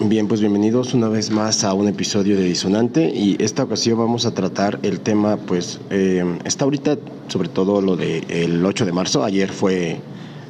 [0.00, 4.26] Bien, pues bienvenidos una vez más a un episodio de Disonante y esta ocasión vamos
[4.26, 9.22] a tratar el tema, pues eh, está ahorita sobre todo lo del 8 de marzo,
[9.24, 10.00] ayer fue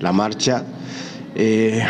[0.00, 0.64] la marcha.
[1.34, 1.82] Eh,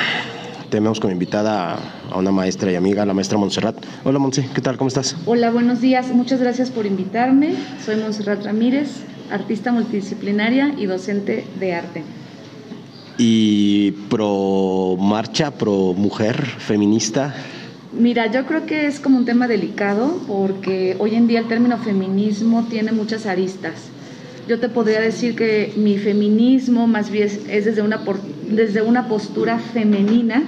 [0.71, 1.79] tenemos como invitada
[2.11, 3.77] a una maestra y amiga, la maestra Montserrat.
[4.05, 4.77] Hola Montse, ¿qué tal?
[4.77, 5.17] ¿Cómo estás?
[5.27, 6.09] Hola, buenos días.
[6.09, 7.55] Muchas gracias por invitarme.
[7.85, 8.89] Soy Montserrat Ramírez,
[9.31, 12.03] artista multidisciplinaria y docente de arte.
[13.19, 17.35] ¿Y pro marcha, pro mujer, feminista?
[17.93, 21.77] Mira, yo creo que es como un tema delicado porque hoy en día el término
[21.79, 23.75] feminismo tiene muchas aristas.
[24.49, 28.01] Yo te podría decir que mi feminismo más bien es desde una,
[28.49, 30.43] desde una postura femenina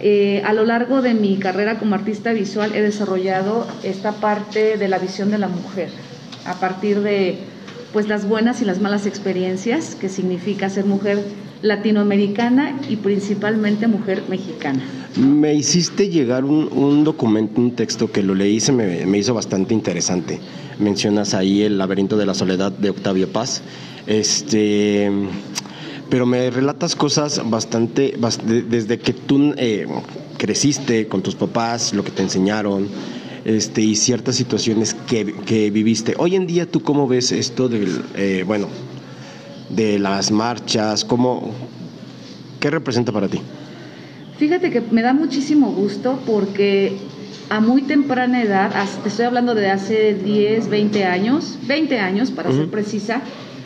[0.00, 4.88] eh, a lo largo de mi carrera como artista visual he desarrollado esta parte de
[4.88, 5.90] la visión de la mujer
[6.44, 7.38] a partir de
[7.92, 11.22] pues las buenas y las malas experiencias que significa ser mujer
[11.62, 14.82] latinoamericana y principalmente mujer mexicana.
[15.16, 19.34] Me hiciste llegar un, documento, un texto que lo leí y se me, me, hizo
[19.34, 20.40] bastante interesante.
[20.78, 23.62] Mencionas ahí el laberinto de la soledad de Octavio Paz.
[24.06, 25.10] Este
[26.12, 28.14] pero me relatas cosas bastante,
[28.68, 29.86] desde que tú eh,
[30.36, 32.86] creciste con tus papás, lo que te enseñaron,
[33.46, 36.14] este, y ciertas situaciones que, viviste.
[36.18, 38.68] Hoy en día, ¿tú cómo ves esto del, eh, bueno,
[39.74, 41.04] de las marchas?
[41.04, 41.50] ¿Cómo,
[42.60, 43.40] ¿Qué representa para ti?
[44.38, 46.96] Fíjate que me da muchísimo gusto porque
[47.48, 52.50] a muy temprana edad, te estoy hablando de hace 10, 20 años, 20 años para
[52.50, 53.20] ser precisa,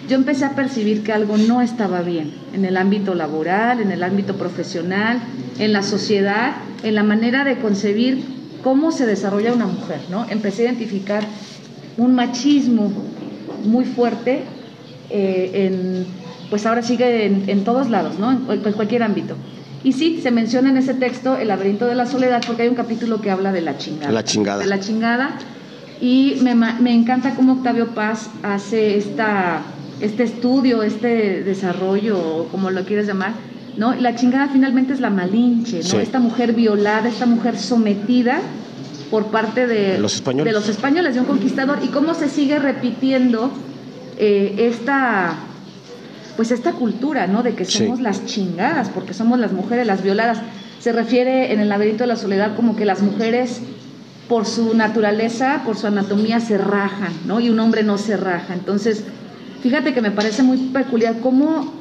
[0.09, 4.03] yo empecé a percibir que algo no estaba bien en el ámbito laboral, en el
[4.03, 5.21] ámbito profesional,
[5.59, 8.25] en la sociedad, en la manera de concebir
[8.63, 10.27] cómo se desarrolla una mujer, ¿no?
[10.29, 11.25] Empecé a identificar
[11.97, 12.93] un machismo
[13.65, 14.43] muy fuerte
[15.11, 16.07] eh, en,
[16.51, 18.33] pues ahora sigue en, todos lados, ¿no?
[18.33, 19.35] En, cualquier ámbito.
[19.85, 22.75] Y sí, se menciona en ese texto el laberinto de la soledad porque hay un
[22.75, 24.13] capítulo que habla de la chingada.
[24.13, 24.59] La chingada.
[24.59, 25.39] De la chingada.
[26.01, 29.63] Y me, me encanta cómo Octavio Paz hace esta
[30.01, 33.33] este estudio, este desarrollo, como lo quieres llamar,
[33.77, 33.95] ¿no?
[33.95, 36.01] La chingada finalmente es la malinche, ¿no?
[36.01, 38.41] Esta mujer violada, esta mujer sometida
[39.11, 42.59] por parte de los españoles, de, los españoles, de un conquistador, y cómo se sigue
[42.59, 43.51] repitiendo
[44.19, 45.35] eh, esta
[46.37, 47.43] pues esta cultura, ¿no?
[47.43, 50.39] De que somos las chingadas, porque somos las mujeres, las violadas.
[50.81, 53.63] Se refiere en el laberinto de la soledad como que las mujeres
[54.29, 57.41] por su naturaleza, por su anatomía se rajan, ¿no?
[57.41, 58.53] Y un hombre no se raja.
[58.53, 59.05] Entonces,
[59.67, 61.73] Fíjate que me parece muy peculiar cómo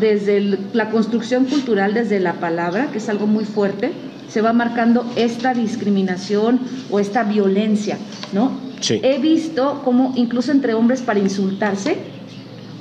[0.00, 3.92] desde la construcción cultural, desde la palabra, que es algo muy fuerte,
[4.30, 6.58] se va marcando esta discriminación
[6.90, 7.98] o esta violencia,
[8.32, 8.52] ¿no?
[8.80, 9.00] Sí.
[9.02, 11.96] He visto cómo incluso entre hombres para insultarse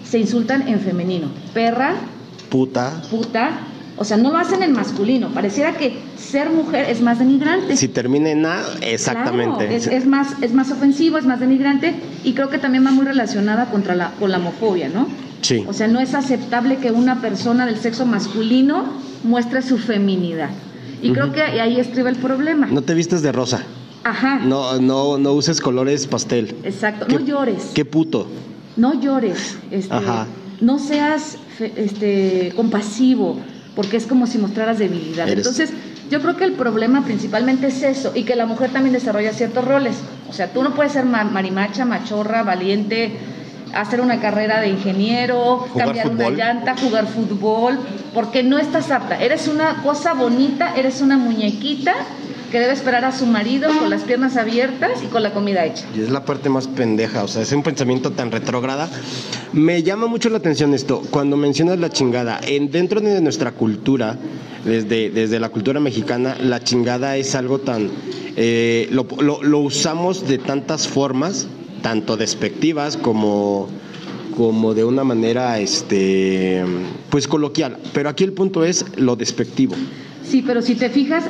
[0.03, 1.27] se insultan en femenino.
[1.53, 1.95] Perra,
[2.49, 3.59] puta, puta,
[3.95, 5.29] o sea, no lo hacen en masculino.
[5.29, 7.77] Pareciera que ser mujer es más denigrante.
[7.77, 9.75] Si termina en A, exactamente.
[9.75, 11.93] es, más, es más ofensivo, es más denigrante
[12.23, 15.07] y creo que también va muy relacionada contra la, con la homofobia, ¿no?
[15.41, 15.63] Sí.
[15.67, 18.85] O sea, no es aceptable que una persona del sexo masculino
[19.23, 20.49] muestre su feminidad.
[21.01, 22.67] Y creo que ahí estriba el problema.
[22.67, 23.61] No te vistes de rosa.
[24.03, 24.39] Ajá.
[24.39, 26.55] No, no, no uses colores pastel.
[26.63, 27.07] Exacto.
[27.07, 27.71] no llores.
[27.73, 28.27] Qué puto.
[28.75, 29.57] No llores.
[29.71, 30.27] Este, Ajá.
[30.61, 33.37] No seas este, compasivo
[33.75, 35.27] porque es como si mostraras debilidad.
[35.27, 35.71] Entonces,
[36.09, 39.65] yo creo que el problema principalmente es eso y que la mujer también desarrolla ciertos
[39.65, 39.97] roles.
[40.29, 43.17] O sea, tú no puedes ser marimacha, machorra, valiente,
[43.73, 47.79] hacer una carrera de ingeniero, cambiar una llanta, jugar fútbol,
[48.13, 49.19] porque no estás apta.
[49.19, 51.93] Eres una cosa bonita, eres una muñequita
[52.53, 55.87] que debe esperar a su marido con las piernas abiertas y con la comida hecha.
[55.97, 58.87] Y es la parte más pendeja, o sea, es un pensamiento tan retrógrada.
[59.53, 64.19] Me llama mucho la atención esto, cuando mencionas la chingada, en, dentro de nuestra cultura,
[64.65, 67.89] desde, desde la cultura mexicana, la chingada es algo tan...
[68.35, 71.47] Eh, lo, lo, usamos de tantas formas,
[71.81, 73.67] tanto despectivas como
[74.37, 76.63] como de una manera este
[77.09, 79.75] pues coloquial, pero aquí el punto es lo despectivo.
[80.23, 81.25] Sí, pero si te fijas,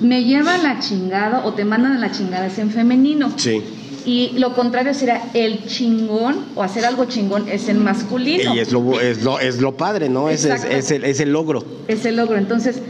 [0.00, 3.32] me lleva la chingada o te mandan a la chingada es en femenino.
[3.36, 3.62] Sí.
[4.06, 8.54] Y lo contrario será el chingón o hacer algo chingón es en masculino.
[8.54, 10.30] Y es lo, es lo, es lo padre, ¿no?
[10.30, 11.64] Es, es, el, es el logro.
[11.86, 12.38] Es el logro.
[12.38, 12.80] Entonces,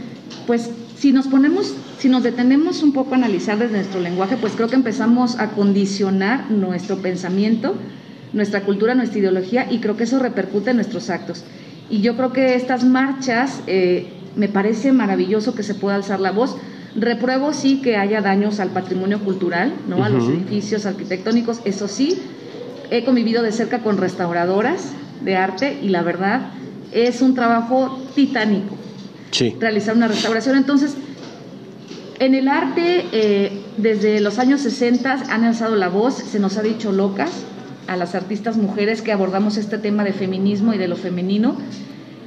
[0.47, 4.53] pues si nos ponemos, si nos detenemos un poco a analizar desde nuestro lenguaje, pues
[4.53, 7.75] creo que empezamos a condicionar nuestro pensamiento,
[8.31, 11.43] nuestra cultura, nuestra ideología y creo que eso repercute en nuestros actos.
[11.89, 16.31] Y yo creo que estas marchas, eh, me parece maravilloso que se pueda alzar la
[16.31, 16.55] voz
[16.95, 20.03] Repruebo sí que haya daños al patrimonio cultural, ¿no?
[20.03, 22.21] a los edificios arquitectónicos, eso sí.
[22.89, 24.91] He convivido de cerca con restauradoras
[25.23, 26.49] de arte y la verdad
[26.91, 28.75] es un trabajo titánico
[29.31, 29.55] sí.
[29.59, 30.57] realizar una restauración.
[30.57, 30.95] Entonces,
[32.19, 36.61] En el arte, eh, desde los años 60 han alzado la voz, se nos ha
[36.61, 37.31] dicho locas
[37.87, 41.55] a las artistas mujeres que abordamos este tema de feminismo y de lo femenino.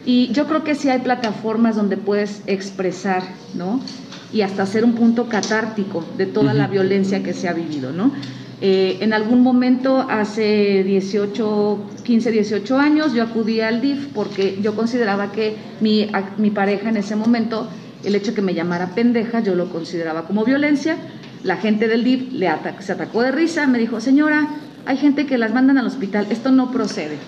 [0.04, 3.22] Y yo creo que sí hay plataformas donde puedes expresar,
[3.54, 3.80] ¿no?
[4.34, 8.12] Y hasta hacer un punto catártico de toda la violencia que se ha vivido, ¿no?
[8.60, 14.74] Eh, en algún momento, hace 18, 15, 18 años, yo acudí al DIF porque yo
[14.74, 17.68] consideraba que mi, mi pareja en ese momento,
[18.04, 20.96] el hecho de que me llamara pendeja, yo lo consideraba como violencia.
[21.42, 22.48] La gente del DIF le
[22.80, 24.48] se atacó de risa, me dijo, señora,
[24.86, 27.18] hay gente que las mandan al hospital, esto no procede.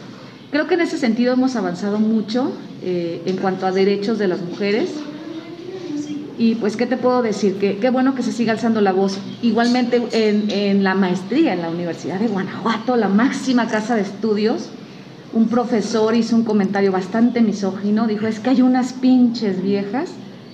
[0.50, 2.52] Creo que en ese sentido hemos avanzado mucho
[2.82, 4.91] eh, en cuanto a derechos de las mujeres.
[6.38, 7.56] Y pues, ¿qué te puedo decir?
[7.56, 9.19] Que qué bueno que se siga alzando la voz.
[9.43, 14.71] Igualmente en, en, la maestría en la Universidad de Guanajuato, la máxima casa de estudios,
[15.33, 20.11] un profesor hizo un comentario bastante misógino, dijo, es que hay unas pinches viejas.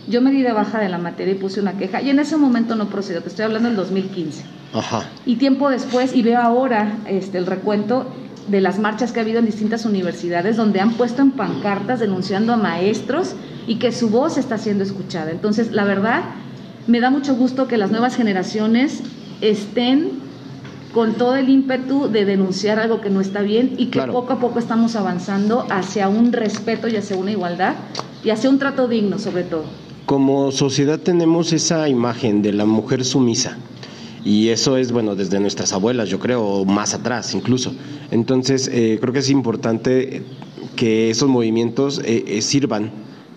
[0.08, 2.36] Yo me di de baja de la materia y puse una queja y en ese
[2.36, 4.42] momento no procedió, te estoy hablando del 2015.
[4.74, 5.04] Ajá.
[5.26, 8.06] Y tiempo después, y veo ahora este, el recuento
[8.48, 12.52] de las marchas que ha habido en distintas universidades donde han puesto en pancartas denunciando
[12.52, 15.30] a maestros y que su voz está siendo escuchada.
[15.30, 16.22] Entonces, la verdad,
[16.86, 19.00] me da mucho gusto que las nuevas generaciones
[19.40, 20.22] estén
[20.92, 24.40] con todo el ímpetu de denunciar algo que no está bien y que poco a
[24.40, 27.74] poco estamos avanzando hacia un respeto y hacia una igualdad
[28.22, 29.64] y hacia un trato digno sobre todo.
[30.04, 33.56] Como sociedad tenemos esa imagen de la mujer sumisa
[34.24, 37.74] y eso es, bueno, desde nuestras abuelas, yo creo, o más atrás incluso.
[38.10, 40.22] Entonces, eh, creo que es importante
[40.76, 42.90] que esos movimientos eh, eh, sirvan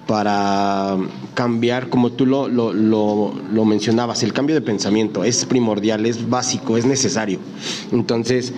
[0.07, 0.97] para
[1.33, 6.77] cambiar, como tú lo, lo, lo, mencionabas, el cambio de pensamiento es primordial, es básico,
[6.77, 7.39] es necesario.
[7.91, 8.53] Entonces,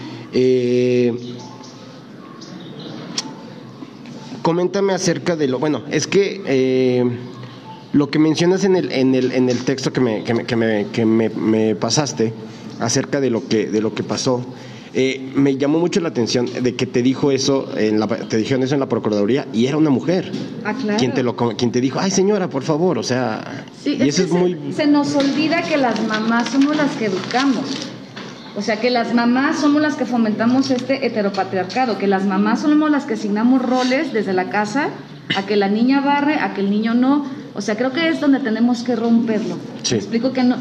[4.42, 7.06] coméntame acerca de lo, bueno, es que
[7.94, 10.56] lo que mencionas en el, en el, en el texto que, me, que, me, que,
[10.56, 12.34] me, que me, pasaste
[12.80, 14.46] acerca de lo que, de lo que pasó,
[15.00, 18.64] eh, me llamó mucho la atención de que te dijo eso, en la, te dijeron
[18.64, 20.32] eso en la Procuraduría y era una mujer.
[20.66, 20.98] Ah, claro.
[20.98, 23.64] Quien te, lo, quien te dijo, ay señora, por favor, o sea...
[23.86, 24.58] y eso es muy...
[24.76, 27.64] Se nos olvida que las mamás somos las que educamos.
[28.56, 32.90] O sea, que las mamás somos las que fomentamos este heteropatriarcado, que las mamás somos
[32.90, 34.90] las que asignamos roles desde la casa
[35.36, 37.24] a que la niña barre, a que el niño no.
[37.54, 39.58] O sea, creo que es donde tenemos que romperlo.
[39.92, 40.58] explico que no,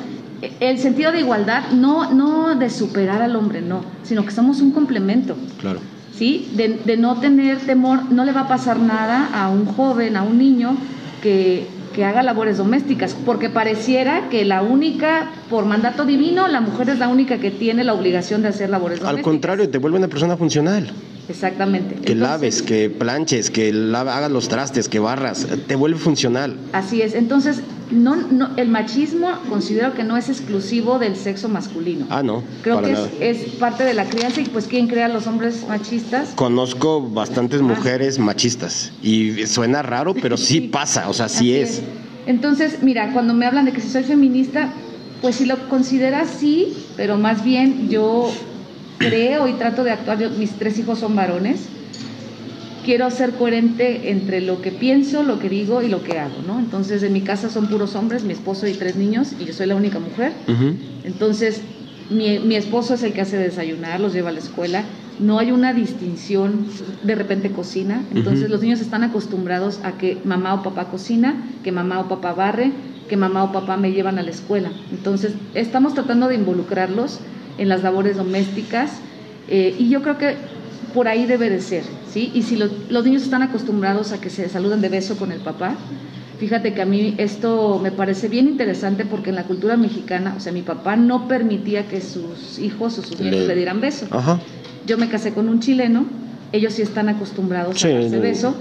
[0.60, 4.72] el sentido de igualdad no, no de superar al hombre, no, sino que somos un
[4.72, 5.36] complemento.
[5.60, 5.80] Claro.
[6.14, 6.50] ¿Sí?
[6.54, 10.22] De, de no tener temor, no le va a pasar nada a un joven, a
[10.22, 10.76] un niño
[11.22, 16.90] que, que haga labores domésticas, porque pareciera que la única, por mandato divino, la mujer
[16.90, 19.26] es la única que tiene la obligación de hacer labores domésticas.
[19.26, 20.90] Al contrario, te vuelve una persona funcional.
[21.28, 21.96] Exactamente.
[21.96, 26.56] Que laves, que planches, que hagas los trastes, que barras, te vuelve funcional.
[26.72, 27.14] Así es.
[27.14, 32.06] Entonces, no, no, el machismo considero que no es exclusivo del sexo masculino.
[32.10, 32.42] Ah, no.
[32.62, 36.30] Creo que es, parte de la crianza y pues ¿quién crea los hombres machistas?
[36.34, 37.64] Conozco bastantes ah.
[37.64, 41.82] mujeres machistas y suena raro, pero sí, pasa, o sea, sí es.
[42.26, 44.72] Entonces, mira, cuando me hablan de que si soy feminista,
[45.22, 48.30] pues si lo consideras sí, pero más bien yo
[48.98, 51.68] creo y trato de actuar, mis tres hijos son varones,
[52.86, 56.60] quiero ser coherente entre lo que pienso, lo que digo y lo que hago, ¿no?
[56.60, 59.66] Entonces, en mi casa son puros hombres, mi esposo y tres niños, y yo soy
[59.66, 60.32] la única mujer.
[61.04, 61.62] Entonces,
[62.10, 64.84] mi, mi, esposo es el que hace desayunar, los lleva a la escuela.
[65.18, 66.66] No hay una distinción,
[67.02, 68.04] de repente cocina.
[68.14, 72.34] Entonces, los niños están acostumbrados a que mamá o papá cocina, que mamá o papá
[72.34, 72.70] barre,
[73.08, 74.70] que mamá o papá me llevan a la escuela.
[74.92, 77.18] Entonces, estamos tratando de involucrarlos
[77.58, 79.00] en las labores domésticas
[79.48, 80.36] eh, y yo creo que
[80.94, 82.30] por ahí debe de ser, ¿sí?
[82.34, 85.74] Y si los niños están acostumbrados a que se saluden de beso con el papá,
[86.38, 90.40] fíjate que a mí esto me parece bien interesante porque en la cultura mexicana, o
[90.40, 94.06] sea, mi papá no permitía que sus hijos o sus nietos le, dieran beso.
[94.86, 96.06] Yo me casé con un chileno,
[96.52, 98.54] ellos sí están acostumbrados a darse beso.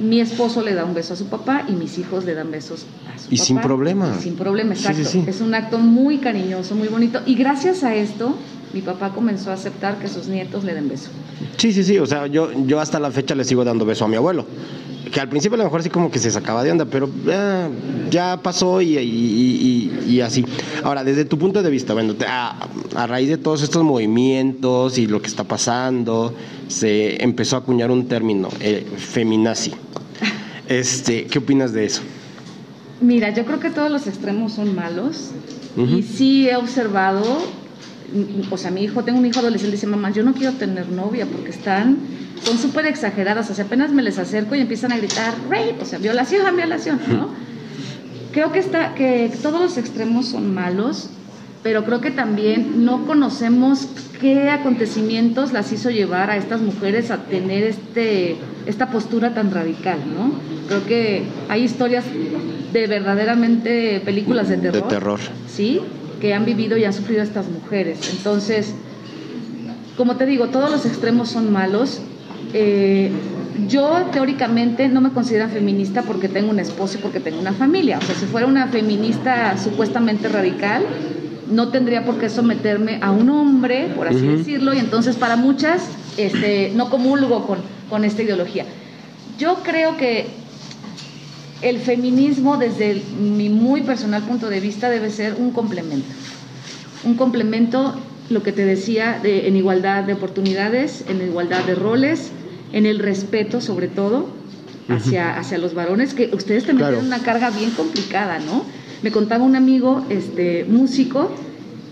[0.00, 2.86] Mi esposo le da un beso a su papá y mis hijos le dan besos
[3.14, 4.18] a su y sin problema.
[4.18, 5.00] sin problema, exacto.
[5.26, 7.20] es un acto muy cariñoso, muy bonito.
[7.26, 8.34] Y gracias a esto,
[8.72, 11.10] mi papá comenzó a aceptar que sus nietos le den beso.
[11.56, 11.98] Sí, sí, sí.
[11.98, 14.46] O sea, yo, yo hasta la fecha le sigo dando beso a mi abuelo.
[15.12, 17.08] Que al principio a lo mejor sí como que se sacaba de onda, pero
[18.10, 20.44] ya pasó y, y, así.
[20.84, 25.06] Ahora, desde tu punto de vista, bueno, a, a, raíz de todos estos movimientos y
[25.06, 26.34] lo que está pasando,
[26.68, 29.72] se empezó a acuñar un término, eh, feminazi.
[30.68, 32.00] Este, ¿Qué opinas de eso?
[33.00, 35.32] Mira, yo creo que todos los extremos son malos
[35.76, 37.22] y sí he observado,
[38.50, 41.26] o sea, mi hijo, tengo un hijo adolescente, dice, mamá, yo no quiero tener novia
[41.26, 41.98] porque están,
[42.44, 45.84] son súper exageradas, o sea, apenas me les acerco y empiezan a gritar, rape, o
[45.84, 47.28] sea, violación, violación, ¿no?
[48.32, 51.10] creo que, está, que todos los extremos son malos,
[51.62, 53.88] pero creo que también no conocemos
[54.20, 59.98] qué acontecimientos las hizo llevar a estas mujeres a tener este, esta postura tan radical,
[60.16, 60.32] ¿no?
[60.68, 62.04] Creo que hay historias
[62.72, 64.82] de verdaderamente películas de terror.
[64.82, 65.20] De terror.
[65.48, 65.80] Sí,
[66.20, 68.10] que han vivido y han sufrido estas mujeres.
[68.10, 68.74] Entonces,
[69.96, 72.00] como te digo, todos los extremos son malos.
[72.52, 73.10] Eh,
[73.68, 77.98] yo teóricamente no me considero feminista porque tengo un esposo y porque tengo una familia.
[77.98, 80.84] O sea, si fuera una feminista supuestamente radical,
[81.50, 85.82] no tendría por qué someterme a un hombre, por así decirlo, y entonces para muchas
[86.16, 88.64] este, no comulgo con, con esta ideología.
[89.38, 90.26] Yo creo que
[91.62, 96.08] el feminismo, desde mi muy personal punto de vista, debe ser un complemento.
[97.04, 97.94] Un complemento,
[98.30, 102.32] lo que te decía, de, en igualdad de oportunidades, en igualdad de roles,
[102.72, 104.28] en el respeto sobre todo
[104.88, 108.64] hacia, hacia los varones, que ustedes también tienen una carga bien complicada, ¿no?
[109.02, 111.30] Me contaba un amigo, este, músico,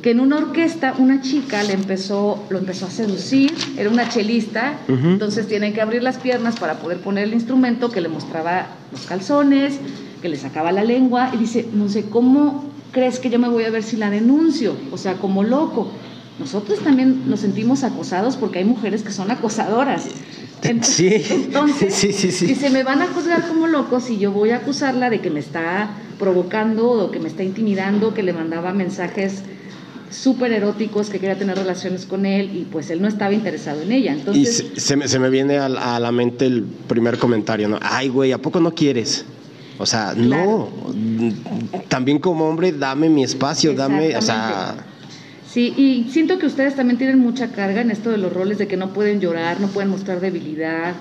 [0.03, 4.79] que en una orquesta una chica le empezó, lo empezó a seducir, era una chelista,
[4.89, 9.07] entonces tienen que abrir las piernas para poder poner el instrumento, que le mostraba los
[9.07, 9.79] calzones,
[10.23, 13.65] que le sacaba la lengua, y dice, no sé, ¿cómo crees que yo me voy
[13.65, 14.77] a ver si la denuncio?
[14.93, 15.91] O sea, como loco.
[16.39, 20.07] Nosotros también nos sentimos acosados porque hay mujeres que son acosadoras.
[20.83, 21.23] sí.
[21.31, 22.47] Entonces, sí, sí, sí.
[22.47, 25.41] dice, me van a juzgar como loco si yo voy a acusarla de que me
[25.41, 29.43] está provocando o que me está intimidando, que le mandaba mensajes
[30.11, 33.93] súper eróticos, que quería tener relaciones con él y pues él no estaba interesado en
[33.93, 34.13] ella.
[34.13, 37.79] Entonces, y se, me, se me viene a, la mente el primer comentario, ¿no?
[37.83, 39.25] Ay, güey, ¿a poco no quieres?
[39.79, 40.71] O sea, no,
[41.89, 44.85] también como hombre, dame mi espacio, dame, o sea...
[45.59, 48.69] Sí, y siento que ustedes también tienen mucha carga en esto de los roles, de
[48.69, 50.95] que no pueden llorar, no pueden mostrar debilidad.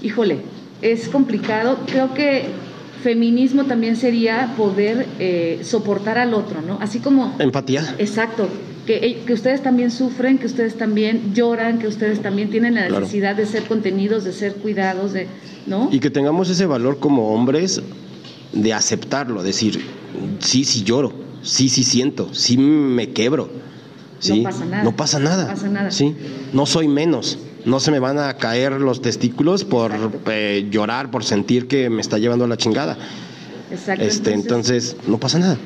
[0.00, 0.42] Híjole,
[0.80, 1.76] es complicado.
[1.86, 2.44] Creo que
[3.02, 6.78] feminismo también sería poder eh, soportar al otro, ¿no?
[6.80, 7.34] Así como...
[7.40, 7.96] Empatía.
[7.98, 8.48] Exacto.
[8.86, 13.34] Que, que, ustedes también sufren, que ustedes también lloran, que ustedes también tienen la necesidad
[13.34, 15.26] de ser contenidos, de ser cuidados, de,
[15.66, 15.88] ¿no?
[15.90, 17.82] Y que tengamos ese valor como hombres
[18.52, 19.80] de aceptarlo, decir,
[20.38, 23.50] sí, sí lloro, sí, sí siento, sí me quebro,
[24.20, 24.84] sí, no pasa nada.
[24.84, 25.42] No pasa nada.
[25.44, 25.90] No pasa nada.
[25.90, 26.16] Sí,
[26.52, 29.92] no soy menos no se me van a caer los testículos por
[30.26, 32.96] eh, llorar, por sentir que me está llevando a la chingada.
[33.70, 34.04] Exacto.
[34.04, 35.56] Este, entonces, no pasa nada.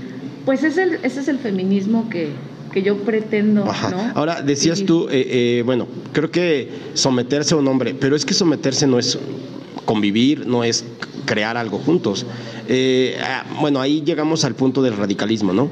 [0.44, 2.30] Pues es el, ese es el feminismo que,
[2.72, 3.64] que yo pretendo.
[3.64, 4.12] ¿no?
[4.14, 5.26] Ahora, decías tú, eh,
[5.58, 9.18] eh, bueno, creo que someterse a un hombre, pero es que someterse no es
[9.84, 10.84] convivir, no es
[11.24, 12.26] crear algo juntos.
[13.22, 15.70] Ah, bueno, ahí llegamos al punto del radicalismo, ¿no?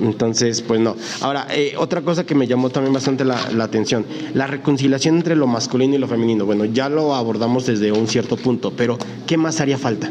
[0.00, 0.96] Entonces, pues no.
[1.20, 5.46] Ahora, eh, otra cosa que me llamó también bastante la, atención, la reconciliación entre lo
[5.46, 6.46] masculino y lo femenino.
[6.46, 10.10] Bueno, ya lo abordamos desde un cierto punto, pero ¿qué más haría falta?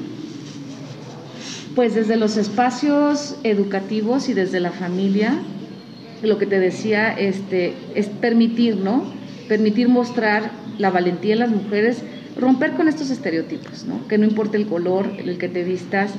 [1.76, 5.40] Pues desde los espacios educativos y desde la familia,
[6.22, 9.04] lo que te decía, este, es permitir, ¿no?
[9.48, 11.98] Permitir mostrar la valentía en las mujeres,
[12.38, 14.08] romper con estos estereotipos, ¿no?
[14.08, 16.12] Que no importa el color, el que te vistas,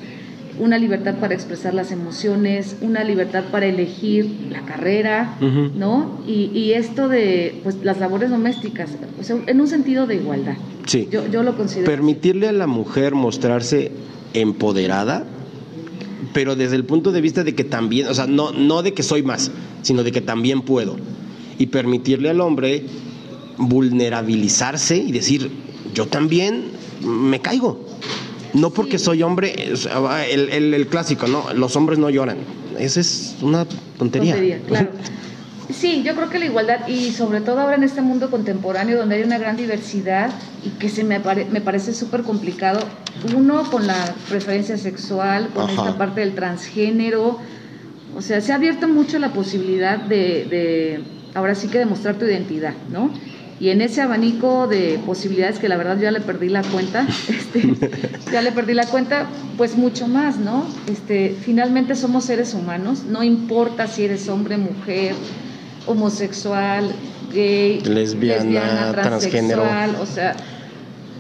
[0.58, 6.20] una libertad para expresar las emociones, una libertad para elegir la carrera, ¿no?
[6.26, 10.56] Y, esto de pues, las labores domésticas, o sea, en un sentido de igualdad.
[10.86, 11.08] Sí.
[11.10, 11.90] Yo, yo lo considero.
[11.90, 13.92] Permitirle a la mujer mostrarse
[14.34, 15.24] empoderada,
[16.32, 19.02] pero desde el punto de vista de que también, o sea, no, no de que
[19.02, 19.50] soy más,
[19.82, 20.96] sino de que también puedo.
[21.58, 22.84] Y permitirle al hombre
[23.58, 25.50] vulnerabilizarse y decir,
[25.94, 26.64] yo también
[27.02, 27.84] me caigo.
[28.54, 29.54] No porque soy hombre,
[30.30, 31.52] el, el, clásico, ¿no?
[31.54, 32.38] Los hombres no lloran.
[32.78, 33.66] Esa es una
[33.98, 34.34] tontería.
[34.34, 34.88] tontería claro.
[35.72, 39.16] Sí, yo creo que la igualdad y sobre todo ahora en este mundo contemporáneo donde
[39.16, 40.30] hay una gran diversidad
[40.64, 42.80] y que se me, me parece súper complicado,
[43.36, 47.38] uno con la preferencia sexual, con esta parte del transgénero,
[48.16, 51.00] o sea, se ha abierto mucho la posibilidad de, de
[51.34, 53.10] ahora sí que demostrar tu identidad, ¿no?
[53.60, 57.74] Y en ese abanico de posibilidades que la verdad ya le perdí la cuenta, este,
[58.32, 59.26] ya le perdí la cuenta,
[59.58, 60.64] pues mucho más, ¿no?
[60.90, 65.14] Este, finalmente somos seres humanos, no importa si eres hombre, mujer,
[65.86, 66.90] homosexual,
[67.34, 69.64] gay, lesbiana, transgénero,
[70.00, 70.34] o sea,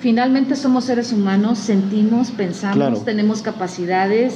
[0.00, 4.34] finalmente somos seres humanos, sentimos, pensamos, tenemos capacidades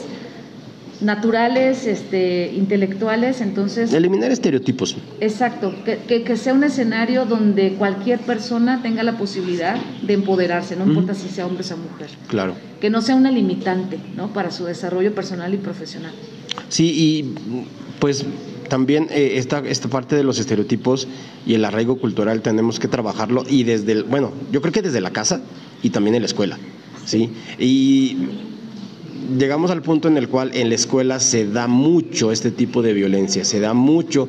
[1.01, 3.93] naturales, este, intelectuales, entonces...
[3.93, 4.97] Eliminar estereotipos.
[5.21, 10.85] Exacto, que, que, sea un escenario donde cualquier persona tenga la posibilidad de empoderarse, no
[10.87, 12.09] importa si sea hombre o sea mujer.
[12.29, 12.55] Claro.
[12.81, 14.33] Que no sea una limitante, ¿no?
[14.33, 16.13] Para su desarrollo personal y profesional.
[16.69, 17.35] Sí, y
[17.99, 18.25] pues
[18.69, 21.07] también eh, esta, esta parte de los estereotipos
[21.47, 25.01] y el arraigo cultural tenemos que trabajarlo y desde el, bueno, yo creo que desde
[25.01, 25.41] la casa
[25.83, 26.59] y también en la escuela,
[27.05, 27.31] ¿sí?
[27.59, 28.17] Y
[29.38, 32.93] llegamos al punto en el cual en la escuela se da mucho este tipo de
[32.93, 34.28] violencia, se da mucho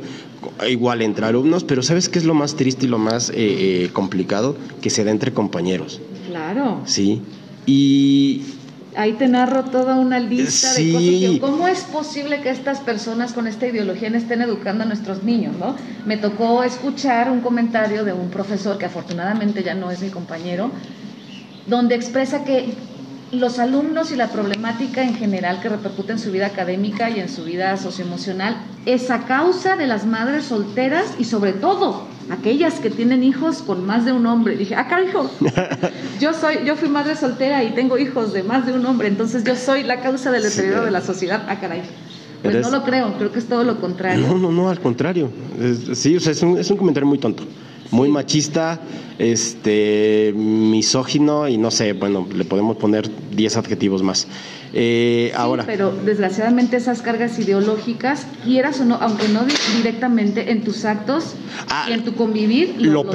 [0.67, 3.89] igual entre alumnos, pero ¿sabes qué es lo más triste y lo más eh, eh,
[3.93, 4.55] complicado?
[4.81, 6.01] Que se da entre compañeros.
[6.27, 6.81] Claro.
[6.85, 7.21] Sí.
[7.65, 8.43] Y
[8.95, 11.39] ahí te narro toda una lista de cosas.
[11.39, 15.55] ¿Cómo es posible que estas personas con esta ideología no estén educando a nuestros niños?
[15.59, 15.75] ¿no?
[16.05, 20.71] Me tocó escuchar un comentario de un profesor que afortunadamente ya no es mi compañero,
[21.67, 22.73] donde expresa que
[23.35, 27.29] los alumnos y la problemática en general que repercute en su vida académica y en
[27.29, 32.89] su vida socioemocional es a causa de las madres solteras y sobre todo aquellas que
[32.89, 34.57] tienen hijos con más de un hombre.
[34.57, 35.29] Dije, ah, hijo
[36.19, 39.43] yo soy, yo fui madre soltera y tengo hijos de más de un hombre, entonces
[39.43, 41.45] yo soy la causa del deterioro de la sociedad.
[41.47, 41.81] Ah, caray.
[42.41, 44.27] Pues no lo creo, creo que es todo lo contrario.
[44.27, 45.29] No, no, no, al contrario.
[45.93, 47.43] sí, o sea, es un, es un comentario muy tonto
[47.91, 48.79] muy machista,
[49.19, 54.27] este, misógino y no sé, bueno, le podemos poner 10 adjetivos más.
[54.77, 55.63] Eh, ahora.
[55.65, 59.45] Pero desgraciadamente esas cargas ideológicas, quieras o no, aunque no
[59.77, 61.35] directamente en tus actos
[61.69, 63.09] ah, y en tu convivir, lo, lo,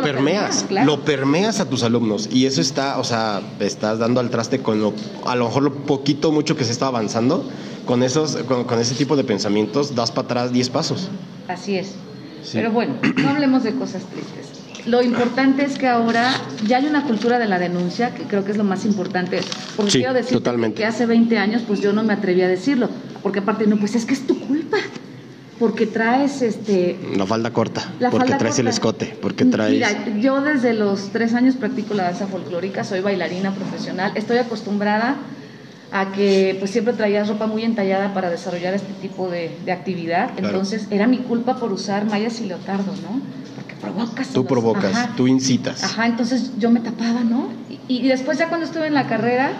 [0.00, 4.62] permeas, lo permeas a tus alumnos y eso está, o sea, estás dando al traste
[4.62, 4.92] con lo,
[5.26, 7.48] a lo mejor lo poquito, mucho que se está avanzando,
[7.86, 11.08] con esos, con, con ese tipo de pensamientos das para atrás 10 pasos.
[11.46, 11.94] Así es.
[12.52, 14.50] Pero bueno, no hablemos de cosas tristes.
[14.86, 16.32] Lo importante es que ahora
[16.66, 19.40] ya hay una cultura de la denuncia, que creo que es lo más importante.
[19.76, 20.42] Porque quiero decir
[20.74, 22.88] que hace 20 años pues yo no me atreví a decirlo,
[23.22, 24.78] porque aparte no, pues es que es tu culpa.
[25.58, 30.72] Porque traes este la falda corta, porque traes el escote, porque traes Mira, yo desde
[30.72, 35.16] los tres años practico la danza folclórica, soy bailarina profesional, estoy acostumbrada
[35.92, 40.30] a que pues siempre traías ropa muy entallada para desarrollar este tipo de, actividad.
[40.36, 43.20] Entonces era mi culpa por usar mallas y leotardo, ¿no?
[43.56, 44.28] Porque provocas.
[44.28, 45.82] Tú provocas, tú incitas.
[45.82, 47.48] Ajá, entonces yo me tapaba, ¿no?
[47.88, 49.52] Y, después ya cuando estuve en la carrera,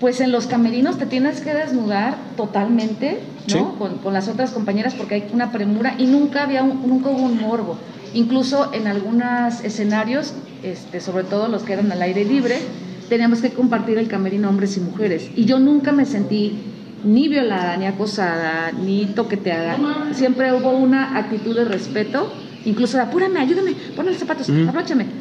[0.00, 3.20] pues en los camerinos te tienes que desnudar totalmente,
[3.52, 3.76] ¿no?
[3.76, 7.22] Con, con, las otras compañeras porque hay una premura y nunca había un, nunca hubo
[7.22, 7.76] un morbo.
[8.14, 12.60] Incluso en algunos escenarios, este, sobre todo los que eran al aire libre,
[13.08, 15.30] teníamos que compartir el camerino hombres y mujeres.
[15.36, 16.58] Y yo nunca me sentí
[17.04, 19.76] ni violada, ni acosada, ni toqueteada.
[20.12, 22.32] Siempre hubo una actitud de respeto,
[22.64, 24.68] incluso de apúrame, ayúdame, pon los zapatos, mm.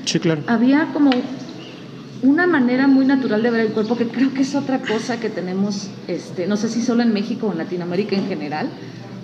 [0.06, 0.42] Sí, claro.
[0.48, 1.12] Había como
[2.24, 5.30] una manera muy natural de ver el cuerpo que creo que es otra cosa que
[5.30, 8.70] tenemos, este, no sé si solo en México o en Latinoamérica en general,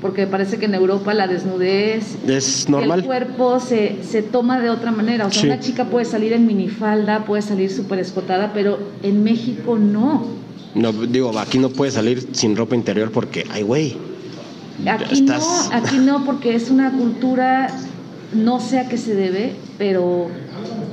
[0.02, 3.00] porque parece que en Europa la desnudez, es normal.
[3.00, 5.28] El cuerpo se, se toma de otra manera.
[5.28, 9.78] O sea, una chica puede salir en minifalda, puede salir súper escotada, pero en México
[9.78, 10.26] no.
[10.74, 13.96] No, digo, aquí no puede salir sin ropa interior porque, ay, güey.
[14.88, 15.40] Aquí no,
[15.72, 17.68] aquí no, porque es una cultura,
[18.34, 20.30] no sé a qué se debe, pero,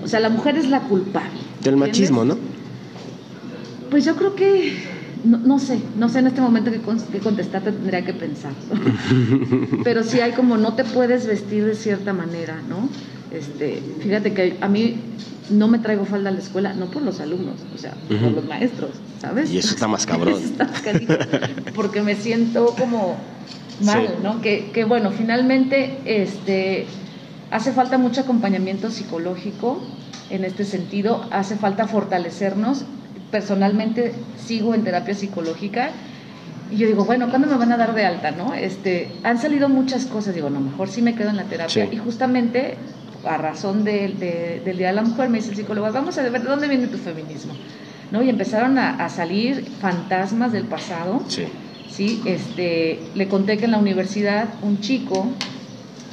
[0.05, 1.39] o sea, la mujer es la culpable.
[1.63, 2.37] Del machismo, ¿no?
[3.89, 6.81] Pues yo creo que no, sé, no sé en este momento qué,
[7.13, 8.53] qué contestarte, tendría que pensar.
[9.85, 12.89] Pero sí hay como no te puedes vestir de cierta manera, ¿no?
[13.31, 14.97] Este, fíjate que a mí
[15.51, 18.47] no me traigo falda a la escuela, no por los alumnos, o sea, por los
[18.47, 19.51] maestros, ¿sabes?
[19.51, 20.41] Y eso está más cabrón.
[21.75, 23.17] porque me siento como
[23.83, 24.41] mal, ¿no?
[24.41, 26.87] Que, que bueno, finalmente este,
[27.51, 29.81] hace falta mucho acompañamiento psicológico
[30.31, 32.85] en este sentido, hace falta fortalecernos
[33.31, 35.91] personalmente sigo en terapia psicológica
[36.71, 38.31] y yo digo, bueno, ¿cuándo me van a dar de alta?
[38.31, 38.53] ¿no?
[38.55, 41.89] Este, han salido muchas cosas, digo, no, mejor sí me quedo en la terapia.
[41.91, 42.77] Y justamente
[43.25, 46.39] a razón del Día de la Mujer me dice el psicólogo, vamos a ver de
[46.41, 47.55] dónde viene tu feminismo.
[48.11, 48.23] ¿no?
[48.23, 51.23] Y empezaron a, salir fantasmas del pasado.
[51.29, 51.45] Sí.
[51.91, 52.23] ¿sí?
[52.27, 55.27] Este, le conté que en la universidad un chico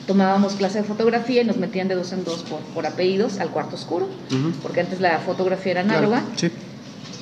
[0.07, 3.49] tomábamos clase de fotografía y nos metían de dos en dos por, por apellidos al
[3.49, 4.07] cuarto oscuro,
[4.61, 6.23] porque antes la fotografía era análoga.
[6.35, 6.49] sí.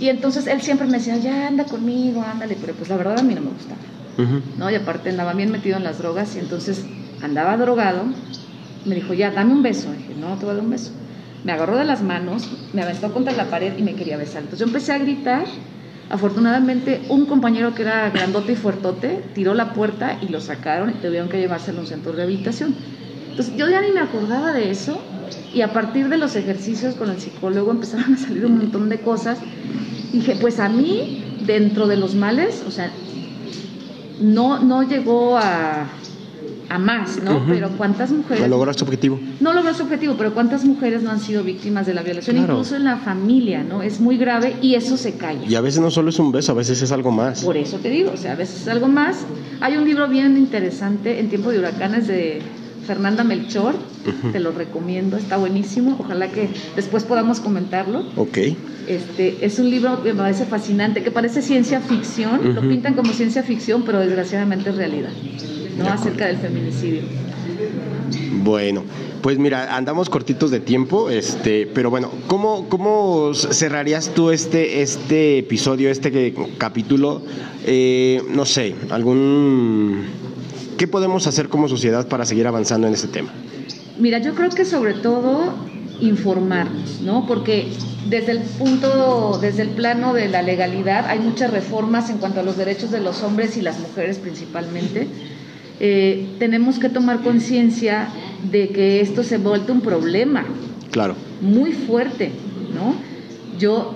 [0.04, 3.24] Y entonces él siempre me decía, ya anda conmigo, ándale, pero pues la verdad a
[3.24, 3.80] mí no me gustaba.
[4.58, 4.70] ¿no?
[4.70, 6.84] Y aparte andaba bien metido en las drogas y entonces
[7.22, 8.04] andaba drogado.
[8.84, 9.94] Me dijo, ya, dame un beso.
[9.94, 10.92] dije, no, te voy a dar un beso.
[11.46, 14.42] Me agarró de las manos, me aventó contra la pared y me quería besar.
[14.42, 15.46] Entonces yo empecé a gritar.
[16.10, 20.94] Afortunadamente, un compañero que era grandote y fuertote tiró la puerta y lo sacaron y
[20.96, 22.76] tuvieron que llevárselo a un centro de rehabilitación.
[23.34, 25.02] Entonces yo ya ni me acordaba de eso
[25.56, 29.00] y a partir de los ejercicios con el psicólogo empezaron a salir un montón de
[29.00, 29.40] cosas.
[30.12, 32.92] Dije, pues a mí, dentro de los males, o sea,
[34.22, 35.88] no, no llegó a,
[36.70, 37.44] a más, ¿no?
[37.48, 38.42] Pero cuántas mujeres...
[38.42, 39.20] No logró su objetivo.
[39.40, 42.76] No logró su objetivo, pero cuántas mujeres no han sido víctimas de la violación, incluso
[42.76, 43.82] en la familia, ¿no?
[43.82, 45.50] Es muy grave y eso se calla.
[45.50, 47.44] Y a veces no solo es un beso, a veces es algo más.
[47.44, 49.26] Por eso te digo, o sea, a veces es algo más.
[49.60, 52.44] Hay un libro bien interesante en tiempo de huracanes de
[52.86, 53.76] Fernanda Melchor,
[54.32, 58.06] te lo recomiendo, está buenísimo, ojalá que después podamos comentarlo.
[58.16, 58.38] Ok.
[58.88, 63.14] Este, es un libro que me parece fascinante, que parece ciencia ficción, lo pintan como
[63.14, 65.12] ciencia ficción, pero desgraciadamente es realidad,
[65.78, 65.88] ¿no?
[65.88, 67.02] Acerca del feminicidio.
[68.44, 68.84] Bueno,
[69.22, 75.40] pues mira, andamos cortitos de tiempo, este, pero bueno, ¿cómo, cómo cerrarías tú este, este
[75.40, 77.22] episodio, este capítulo?
[77.66, 80.24] Eh, no sé, algún...
[80.84, 83.32] ¿Qué podemos hacer como sociedad para seguir avanzando en este tema?
[84.00, 85.54] Mira, yo creo que sobre todo
[86.02, 87.26] informarnos, ¿no?
[87.26, 87.70] Porque
[88.10, 92.44] desde el punto, desde el plano de la legalidad, hay muchas reformas en cuanto a
[92.44, 95.08] los derechos de los hombres y las mujeres principalmente.
[95.80, 98.10] Eh, tenemos que tomar conciencia
[98.52, 100.44] de que esto se ha vuelto un problema.
[100.92, 101.16] Claro.
[101.40, 102.34] Muy fuerte,
[102.76, 102.96] ¿no?
[103.58, 103.96] Yo,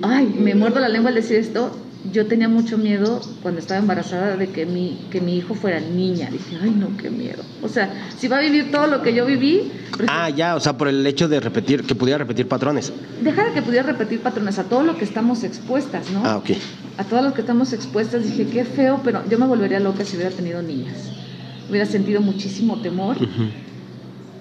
[0.00, 1.76] ay, me muerdo la lengua al decir esto.
[2.10, 6.28] Yo tenía mucho miedo cuando estaba embarazada de que mi, que mi hijo fuera niña.
[6.30, 7.42] Dije, ay, no, qué miedo.
[7.62, 9.70] O sea, si va a vivir todo lo que yo viví.
[10.08, 12.92] Ah, ya, o sea, por el hecho de repetir, que pudiera repetir patrones.
[13.22, 16.22] Dejar de que pudiera repetir patrones, a todo lo que estamos expuestas, ¿no?
[16.24, 16.50] Ah, ok.
[16.98, 20.16] A todo lo que estamos expuestas, dije, qué feo, pero yo me volvería loca si
[20.16, 21.12] hubiera tenido niñas.
[21.70, 23.16] Hubiera sentido muchísimo temor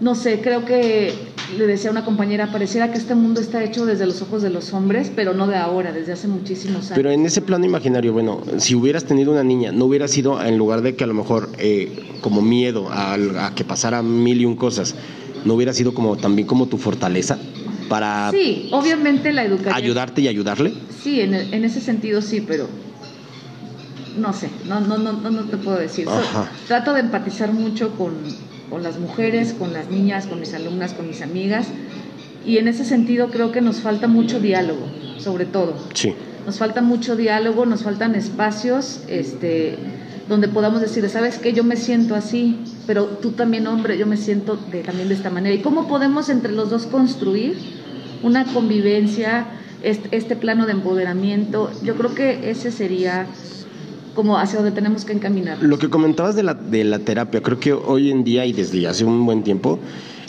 [0.01, 3.85] no sé, creo que le decía a una compañera, pareciera que este mundo está hecho
[3.85, 6.93] desde los ojos de los hombres, pero no de ahora, desde hace muchísimos años.
[6.95, 10.57] Pero en ese plano imaginario, bueno, si hubieras tenido una niña, no hubiera sido, en
[10.57, 14.55] lugar de que a lo mejor eh, como miedo a, que pasara mil y un
[14.55, 14.95] cosas,
[15.45, 17.37] no hubiera sido como también como tu fortaleza
[17.89, 18.31] para...
[18.31, 19.73] Sí, obviamente la educación...
[19.75, 20.73] Ayudarte y ayudarle.
[21.03, 22.67] Sí, en, en ese sentido sí, pero
[24.17, 26.07] no sé, no, no, no, no, te puedo decir.
[26.67, 28.13] trato de empatizar mucho con
[28.71, 31.67] con las mujeres, con las niñas, con mis alumnas, con mis amigas.
[32.43, 35.75] Y en ese sentido creo que nos falta mucho diálogo, sobre todo.
[35.93, 36.15] Sí.
[36.45, 39.77] Nos falta mucho diálogo, nos faltan espacios este,
[40.27, 41.53] donde podamos decir, ¿sabes qué?
[41.53, 42.57] Yo me siento así,
[42.87, 45.53] pero tú también, hombre, yo me siento de, también de esta manera.
[45.53, 47.57] ¿Y cómo podemos entre los dos construir
[48.23, 49.47] una convivencia,
[49.83, 51.69] este, este plano de empoderamiento?
[51.83, 53.27] Yo creo que ese sería
[54.13, 55.57] como hacia donde tenemos que encaminar.
[55.61, 58.87] Lo que comentabas de la, de la terapia, creo que hoy en día y desde
[58.87, 59.79] hace un buen tiempo,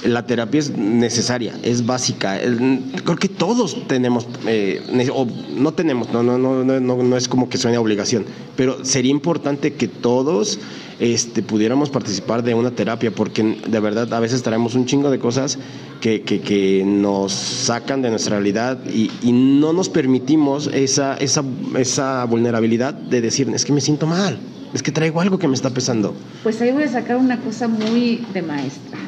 [0.05, 2.39] la terapia es necesaria, es básica.
[2.39, 7.49] Creo que todos tenemos, eh, o no tenemos, no, no, no, no, no es como
[7.49, 8.25] que suene obligación,
[8.57, 10.59] pero sería importante que todos
[10.99, 15.19] este, pudiéramos participar de una terapia, porque de verdad a veces traemos un chingo de
[15.19, 15.59] cosas
[16.01, 21.45] que, que, nos sacan de nuestra realidad y, y, no nos permitimos esa, esa,
[21.79, 24.39] esa vulnerabilidad de decir, es que me siento mal,
[24.75, 26.15] es que traigo algo que me está pesando.
[26.43, 28.99] Pues ahí voy a sacar una cosa muy de maestra.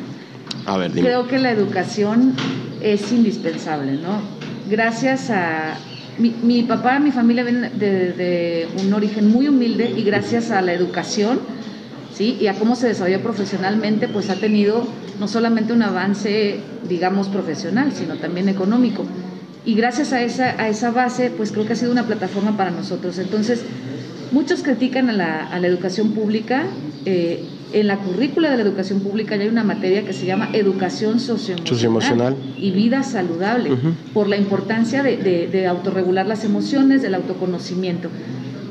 [1.02, 2.34] Creo que la educación
[2.80, 4.20] es indispensable, ¿no?
[4.68, 5.76] Gracias a
[6.18, 10.72] mi, papá, mi familia viene de, de, un origen muy humilde y gracias a la
[10.72, 11.40] educación
[12.14, 12.38] ¿sí?
[12.40, 14.86] y a cómo se desarrolla profesionalmente, pues ha tenido
[15.18, 19.04] no solamente un avance, digamos, profesional, sino también económico.
[19.64, 22.70] Y gracias a esa, a esa base, pues creo que ha sido una plataforma para
[22.70, 23.18] nosotros.
[23.18, 23.62] Entonces,
[24.30, 26.64] muchos critican a la, a la educación pública.
[27.06, 30.48] Eh, en la currícula de la educación pública ya hay una materia que se llama
[30.52, 33.70] educación socioemocional, y vida saludable,
[34.12, 38.10] por la importancia de, de, de autorregular las emociones, del autoconocimiento.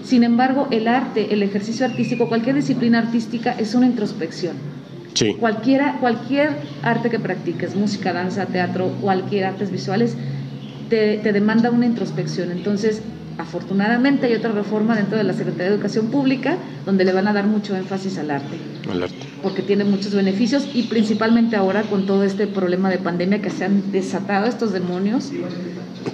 [0.03, 4.55] Sin embargo, el arte, el ejercicio artístico, cualquier disciplina artística es una introspección.
[5.13, 5.35] Sí.
[5.39, 6.49] Cualquiera, cualquier
[6.81, 10.15] arte que practiques, música, danza, teatro, cualquier artes visuales,
[10.89, 12.51] te, te demanda una introspección.
[12.51, 13.01] Entonces,
[13.37, 17.33] afortunadamente hay otra reforma dentro de la Secretaría de Educación Pública donde le van a
[17.33, 18.57] dar mucho énfasis al arte.
[18.89, 19.15] Al arte.
[19.41, 23.65] Porque tiene muchos beneficios y principalmente ahora con todo este problema de pandemia que se
[23.65, 25.31] han desatado estos demonios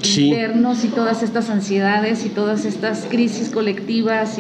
[0.04, 4.38] internos y todas estas ansiedades y todas estas crisis colectivas.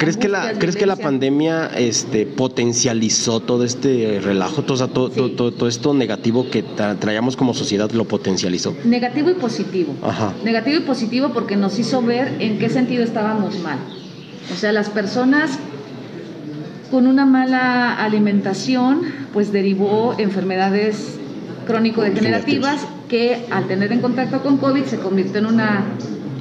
[0.00, 5.68] ¿Crees que la crees que la pandemia este potencializó todo este relajo, todo, todo, todo,
[5.68, 8.74] esto negativo que traíamos como sociedad lo potencializó?
[8.86, 9.94] Negativo y positivo.
[10.02, 10.32] Ajá.
[10.42, 13.78] Negativo y positivo porque nos hizo ver en qué sentido estábamos mal.
[14.50, 15.58] O sea, las personas
[16.90, 19.02] con una mala alimentación
[19.34, 21.18] pues derivó enfermedades
[21.66, 25.84] crónico-degenerativas que al tener en contacto con COVID se convirtió en una,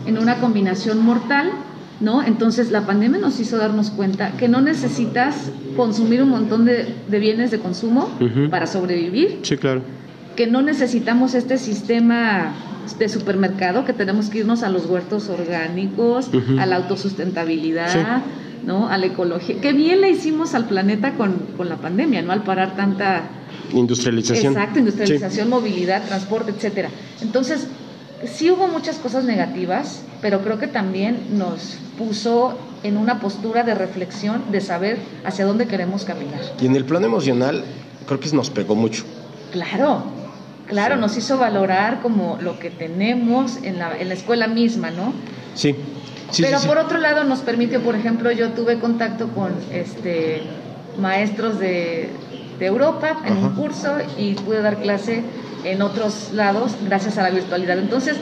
[0.06, 1.52] en una combinación mortal,
[2.00, 2.24] ¿no?
[2.24, 7.20] Entonces la pandemia nos hizo darnos cuenta que no necesitas consumir un montón de, de
[7.20, 8.10] bienes de consumo
[8.50, 9.40] para sobrevivir.
[9.44, 9.82] Sí, claro.
[10.36, 12.54] Que no necesitamos este sistema
[12.98, 18.24] de supermercado, que tenemos que irnos a los huertos orgánicos, a la autosustentabilidad.
[18.66, 18.90] ¿no?
[18.90, 19.60] a la ecología.
[19.62, 22.34] Que bien le hicimos al planeta con, con la pandemia, ¿no?
[22.34, 23.24] Al parar tanta
[23.74, 24.54] Industrialización.
[24.54, 26.90] Exacto, industrialización, movilidad, transporte, etcétera.
[27.22, 27.68] Entonces,
[28.26, 33.76] sí hubo muchas cosas negativas, pero creo que también nos puso en una postura de
[33.76, 36.42] reflexión, de saber hacia dónde queremos caminar.
[36.60, 37.64] Y en el plano emocional,
[38.06, 39.04] creo que nos pegó mucho.
[39.52, 40.04] Claro,
[40.68, 45.14] claro, nos hizo valorar como lo que tenemos en la, en la escuela misma, ¿no?
[45.56, 45.76] Sí.
[46.32, 50.44] sí Pero sí, por otro lado nos permitió, por ejemplo, yo tuve contacto con este
[50.98, 52.10] maestros de,
[52.60, 55.24] de Europa en un curso y pude dar clase
[55.64, 57.78] en otros lados gracias a la virtualidad.
[57.80, 58.18] Entonces,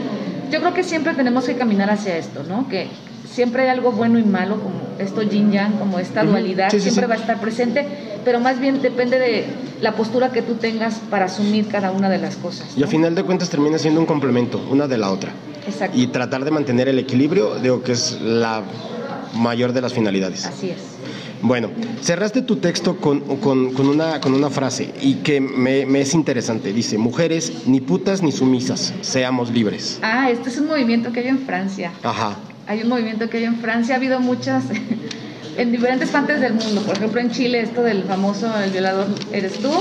[0.51, 2.67] yo creo que siempre tenemos que caminar hacia esto, ¿no?
[2.67, 2.87] Que
[3.29, 6.83] siempre hay algo bueno y malo, como esto yin yang, como esta dualidad, Sí, sí,
[6.89, 7.09] siempre sí.
[7.09, 7.85] va a estar presente,
[8.25, 9.45] pero más bien depende de
[9.81, 12.67] la postura que tú tengas para asumir cada una de las cosas.
[12.75, 12.91] Y a ¿no?
[12.91, 15.31] final de cuentas termina siendo un complemento, una de la otra.
[15.67, 15.97] Exacto.
[15.97, 18.63] Y tratar de mantener el equilibrio, digo que es la
[19.35, 20.45] mayor de las finalidades.
[20.45, 20.77] Así es.
[21.41, 21.69] Bueno,
[22.01, 26.13] cerraste tu texto con, con- con una, con una frase y que me, me es
[26.13, 26.73] interesante.
[26.73, 29.99] Dice, mujeres, ni putas ni sumisas, seamos libres.
[30.01, 31.91] Ah, este es un movimiento que hay en Francia.
[32.03, 34.63] Ajá, Hay un movimiento que hay en Francia, ha habido muchas
[35.57, 36.81] en diferentes partes del mundo.
[36.81, 39.71] Por ejemplo, en Chile esto del famoso el violador eres tú.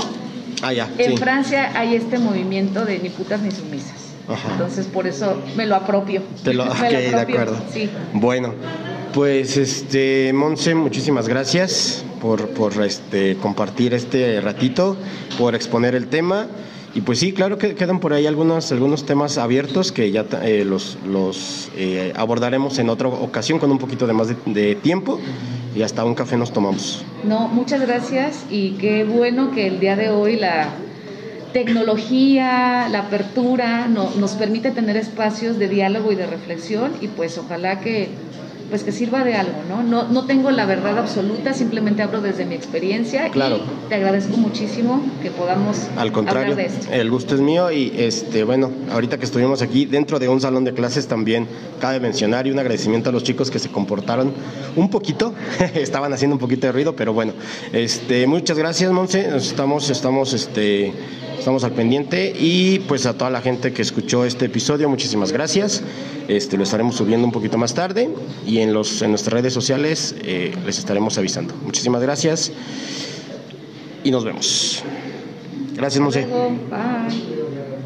[0.61, 1.17] ah, ya, En sí.
[1.17, 3.93] Francia hay este movimiento de ni putas ni sumisas.
[4.29, 4.49] Ajá.
[4.51, 6.21] Entonces por eso me lo apropio.
[6.43, 7.57] Te lo, ok, de apropio, acuerdo.
[7.73, 7.89] Sí.
[8.13, 8.53] Bueno,
[9.17, 14.95] pues este, Monse, muchísimas gracias por, por este, compartir este ratito,
[15.39, 16.45] por exponer el tema.
[16.93, 20.63] Y pues sí, claro que quedan por ahí algunos, algunos temas abiertos que ya eh,
[20.63, 25.19] los, los eh, abordaremos en otra ocasión con un poquito de más de, tiempo
[25.75, 27.03] y hasta un café nos tomamos.
[27.23, 30.69] No, muchas gracias y qué bueno que el día de hoy la
[31.53, 37.39] tecnología, la apertura no- nos permite tener espacios de diálogo y de reflexión y pues
[37.39, 38.09] ojalá que
[38.69, 39.81] pues que sirva de algo, ¿no?
[39.83, 43.57] No, no tengo la verdad absoluta, simplemente hablo desde mi experiencia Claro.
[43.57, 46.91] y te agradezco muchísimo que podamos Al contrario, hablar de esto.
[46.91, 50.63] el gusto es mío y este bueno, ahorita que estuvimos aquí dentro de un salón
[50.65, 51.47] de clases también
[51.79, 54.33] cabe mencionar y un agradecimiento a los chicos que se comportaron
[54.75, 55.33] un poquito,
[55.75, 57.33] estaban haciendo un poquito de ruido, pero bueno,
[57.73, 60.91] este muchas gracias Monse, estamos estamos este
[61.37, 65.83] estamos al pendiente y pues a toda la gente que escuchó este episodio, muchísimas gracias.
[66.27, 68.09] Este lo estaremos subiendo un poquito más tarde
[68.45, 71.53] y en los en nuestras redes sociales eh, les estaremos avisando.
[71.63, 72.51] Muchísimas gracias
[74.03, 74.83] y nos vemos.
[75.75, 76.25] Gracias, Monse.
[76.25, 77.46] Bye.